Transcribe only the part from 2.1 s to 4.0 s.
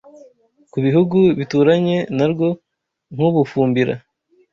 narwo nk’u Bufumbila